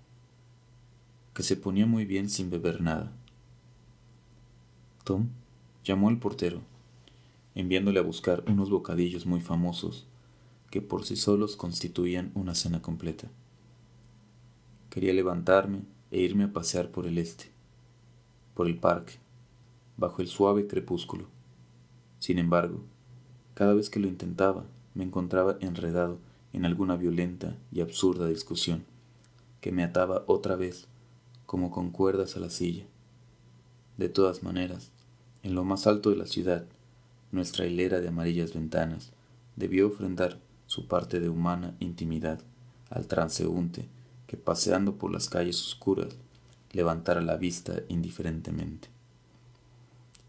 [1.35, 3.11] que se ponía muy bien sin beber nada.
[5.03, 5.27] Tom
[5.83, 6.61] llamó al portero,
[7.57, 10.07] enviándole a buscar unos bocadillos muy famosos
[10.71, 13.29] que por sí solos constituían una cena completa.
[14.89, 15.81] Quería levantarme
[16.13, 17.47] e irme a pasear por el este,
[18.55, 19.15] por el parque,
[19.97, 21.38] bajo el suave crepúsculo
[22.19, 22.83] sin embargo,
[23.55, 26.19] cada vez que lo intentaba, me encontraba enredado
[26.53, 28.85] en alguna violenta y absurda discusión,
[29.61, 30.87] que me ataba otra vez
[31.47, 32.85] como con cuerdas a la silla.
[33.97, 34.91] De todas maneras,
[35.43, 36.65] en lo más alto de la ciudad,
[37.33, 39.13] nuestra hilera de amarillas ventanas
[39.57, 42.41] debió ofrendar su parte de humana intimidad
[42.91, 43.89] al transeúnte
[44.27, 46.17] que paseando por las calles oscuras
[46.73, 48.89] levantara la vista indiferentemente.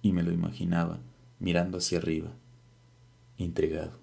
[0.02, 1.00] Y me lo imaginaba
[1.40, 2.32] mirando hacia arriba,
[3.38, 3.94] intrigado.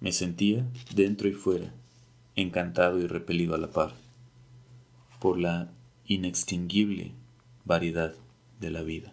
[0.00, 1.72] Me sentía, dentro y fuera,
[2.34, 3.94] encantado y repelido a la par,
[5.20, 5.70] por la
[6.06, 7.12] inextinguible
[7.64, 8.14] variedad
[8.60, 9.12] de la vida.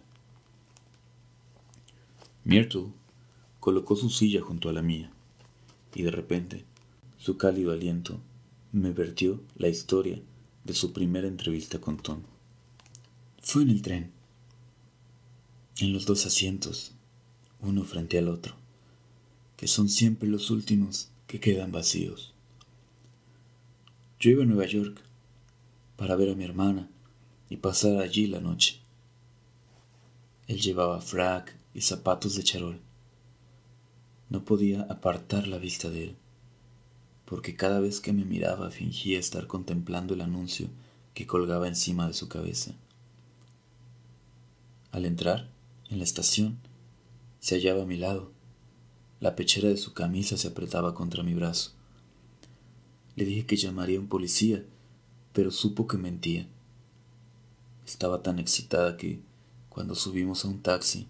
[2.44, 2.88] Myrtle
[3.60, 5.10] colocó su silla junto a la mía,
[5.94, 6.64] y de repente
[7.18, 8.18] su cálido aliento
[8.72, 10.20] me vertió la historia
[10.64, 12.22] de su primera entrevista con Tom.
[13.42, 14.10] Fue en el tren
[15.80, 16.92] en los dos asientos,
[17.60, 18.54] uno frente al otro,
[19.56, 22.34] que son siempre los últimos que quedan vacíos.
[24.18, 25.00] Yo iba a Nueva York
[25.96, 26.88] para ver a mi hermana
[27.48, 28.80] y pasar allí la noche.
[30.48, 32.80] Él llevaba frac y zapatos de charol.
[34.28, 36.16] No podía apartar la vista de él,
[37.24, 40.68] porque cada vez que me miraba fingía estar contemplando el anuncio
[41.14, 42.74] que colgaba encima de su cabeza.
[44.92, 45.48] Al entrar
[45.90, 46.58] en la estación,
[47.40, 48.30] se hallaba a mi lado.
[49.18, 51.72] La pechera de su camisa se apretaba contra mi brazo.
[53.16, 54.64] Le dije que llamaría a un policía,
[55.32, 56.46] pero supo que mentía.
[57.86, 59.20] Estaba tan excitada que,
[59.68, 61.06] cuando subimos a un taxi,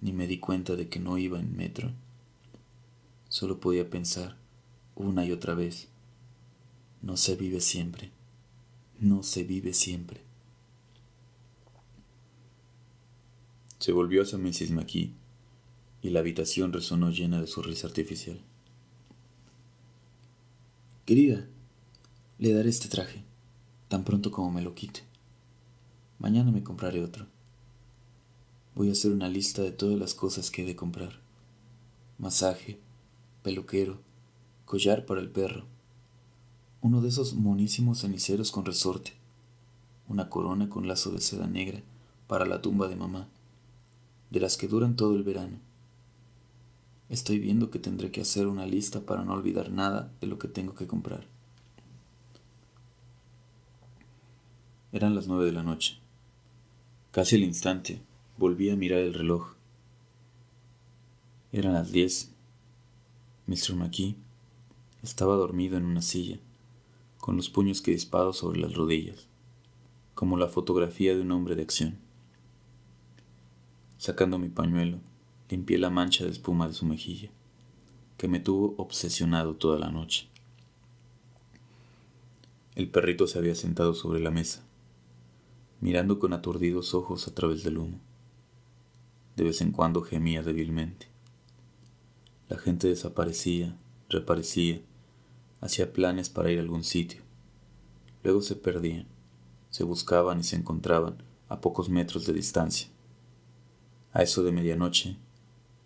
[0.00, 1.92] ni me di cuenta de que no iba en metro.
[3.28, 4.36] Solo podía pensar,
[4.96, 5.88] una y otra vez,
[7.00, 8.10] no se vive siempre,
[8.98, 10.29] no se vive siempre.
[13.80, 14.72] Se volvió hacia Mrs.
[14.72, 15.14] McKee
[16.02, 18.38] y la habitación resonó llena de su risa artificial.
[21.06, 21.48] Querida,
[22.38, 23.24] le daré este traje,
[23.88, 25.00] tan pronto como me lo quite.
[26.18, 27.26] Mañana me compraré otro.
[28.74, 31.18] Voy a hacer una lista de todas las cosas que he de comprar.
[32.18, 32.78] Masaje,
[33.42, 33.98] peluquero,
[34.66, 35.64] collar para el perro,
[36.82, 39.14] uno de esos monísimos ceniceros con resorte,
[40.06, 41.80] una corona con lazo de seda negra
[42.26, 43.28] para la tumba de mamá,
[44.30, 45.58] de las que duran todo el verano.
[47.08, 50.46] Estoy viendo que tendré que hacer una lista para no olvidar nada de lo que
[50.46, 51.26] tengo que comprar.
[54.92, 55.98] Eran las nueve de la noche.
[57.10, 58.00] Casi al instante
[58.38, 59.54] volví a mirar el reloj.
[61.52, 62.30] Eran las diez.
[63.48, 63.74] Mr.
[63.74, 64.14] McKee
[65.02, 66.38] estaba dormido en una silla,
[67.18, 69.26] con los puños crispados sobre las rodillas,
[70.14, 71.98] como la fotografía de un hombre de acción.
[74.00, 74.98] Sacando mi pañuelo,
[75.50, 77.28] limpié la mancha de espuma de su mejilla,
[78.16, 80.26] que me tuvo obsesionado toda la noche.
[82.76, 84.64] El perrito se había sentado sobre la mesa,
[85.82, 88.00] mirando con aturdidos ojos a través del humo.
[89.36, 91.08] De vez en cuando gemía débilmente.
[92.48, 93.76] La gente desaparecía,
[94.08, 94.80] reaparecía,
[95.60, 97.20] hacía planes para ir a algún sitio.
[98.24, 99.08] Luego se perdían,
[99.68, 102.88] se buscaban y se encontraban a pocos metros de distancia.
[104.12, 105.16] A eso de medianoche,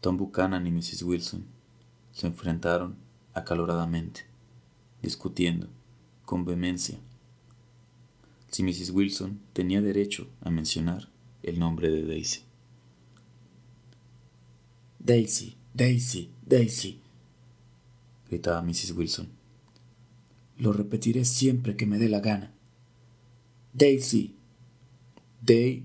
[0.00, 1.02] Tom Buchanan y Mrs.
[1.02, 1.44] Wilson
[2.12, 2.96] se enfrentaron
[3.34, 4.26] acaloradamente,
[5.02, 5.68] discutiendo
[6.24, 6.98] con vehemencia
[8.54, 8.90] si Mrs.
[8.90, 11.08] Wilson tenía derecho a mencionar
[11.42, 12.42] el nombre de Daisy.
[15.00, 17.00] Daisy, Daisy, Daisy,
[18.30, 18.92] gritaba Mrs.
[18.92, 19.28] Wilson.
[20.56, 22.54] Lo repetiré siempre que me dé la gana.
[23.72, 24.36] Daisy.
[25.42, 25.84] Day.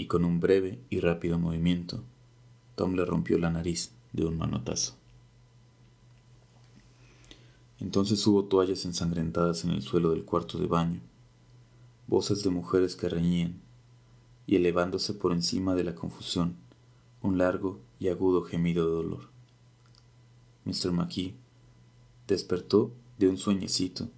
[0.00, 2.02] Y con un breve y rápido movimiento,
[2.74, 4.94] Tom le rompió la nariz de un manotazo.
[7.78, 11.02] Entonces hubo toallas ensangrentadas en el suelo del cuarto de baño,
[12.06, 13.60] voces de mujeres que reñían,
[14.46, 16.56] y elevándose por encima de la confusión,
[17.20, 19.28] un largo y agudo gemido de dolor.
[20.64, 20.92] Mr.
[20.92, 21.34] McKee
[22.26, 24.08] despertó de un sueñecito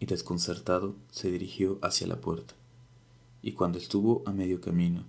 [0.00, 2.54] y desconcertado se dirigió hacia la puerta,
[3.40, 5.04] y cuando estuvo a medio camino,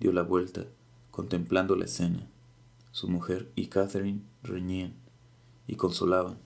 [0.00, 0.64] dio la vuelta,
[1.10, 2.26] contemplando la escena.
[2.90, 4.94] Su mujer y Catherine reñían
[5.66, 6.38] y consolaban,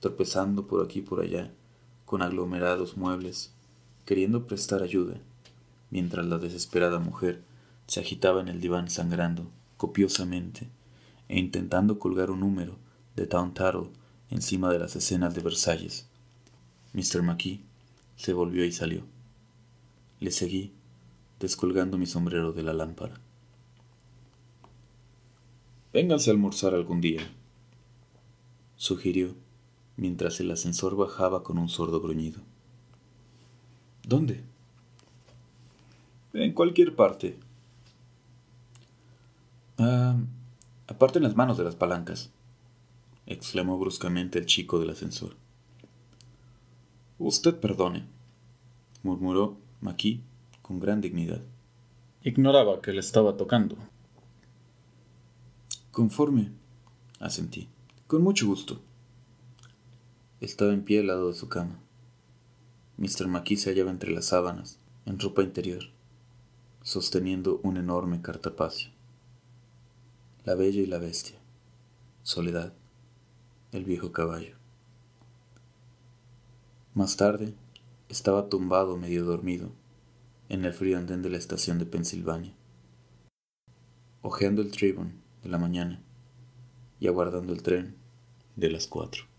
[0.00, 1.52] tropezando por aquí y por allá,
[2.06, 3.52] con aglomerados muebles,
[4.06, 5.20] queriendo prestar ayuda,
[5.90, 7.42] mientras la desesperada mujer
[7.86, 10.68] se agitaba en el diván sangrando copiosamente
[11.28, 12.76] e intentando colgar un número
[13.16, 13.90] de Town Tattle
[14.30, 16.06] encima de las escenas de Versalles.
[16.92, 17.22] Mr.
[17.22, 17.60] McKee
[18.16, 19.02] se volvió y salió.
[20.20, 20.72] Le seguí,
[21.42, 23.20] descolgando mi sombrero de la lámpara.
[25.92, 27.20] Vénganse a almorzar algún día,
[28.76, 29.34] sugirió
[29.96, 32.40] mientras el ascensor bajaba con un sordo gruñido.
[34.04, 34.44] ¿Dónde?
[36.32, 37.36] En cualquier parte.
[39.78, 40.16] Ah,
[40.86, 42.30] aparten las manos de las palancas,
[43.26, 45.34] exclamó bruscamente el chico del ascensor.
[47.18, 48.06] Usted perdone,
[49.02, 50.20] murmuró Maquis
[50.62, 51.42] con gran dignidad.
[52.22, 53.76] Ignoraba que le estaba tocando.
[55.90, 56.52] Conforme,
[57.18, 57.68] asentí.
[58.06, 58.80] Con mucho gusto.
[60.40, 61.80] Estaba en pie al lado de su cama.
[62.96, 63.26] Mr.
[63.26, 65.84] McKee se hallaba entre las sábanas, en ropa interior,
[66.82, 68.90] sosteniendo un enorme cartapacio.
[70.44, 71.38] La bella y la bestia.
[72.22, 72.72] Soledad.
[73.72, 74.56] El viejo caballo.
[76.94, 77.54] Más tarde,
[78.08, 79.81] estaba tumbado medio dormido
[80.52, 82.52] en el frío andén de la estación de Pensilvania,
[84.20, 86.02] hojeando el Tribune de la mañana
[87.00, 87.96] y aguardando el tren
[88.54, 89.31] de las cuatro.